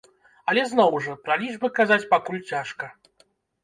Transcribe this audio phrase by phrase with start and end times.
[0.53, 2.95] Але, зноў жа, пра лічбы казаць пакуль цяжка.